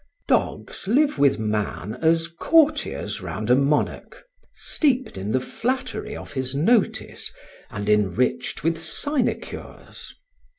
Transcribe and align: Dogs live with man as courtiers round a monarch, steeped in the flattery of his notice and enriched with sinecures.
Dogs 0.27 0.87
live 0.87 1.19
with 1.19 1.37
man 1.37 1.93
as 2.01 2.27
courtiers 2.27 3.21
round 3.21 3.51
a 3.51 3.55
monarch, 3.55 4.23
steeped 4.51 5.15
in 5.15 5.31
the 5.31 5.39
flattery 5.39 6.15
of 6.17 6.33
his 6.33 6.55
notice 6.55 7.31
and 7.69 7.87
enriched 7.87 8.63
with 8.63 8.81
sinecures. 8.81 10.15